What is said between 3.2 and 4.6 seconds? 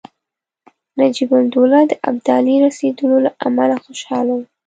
له امله خوشاله وو.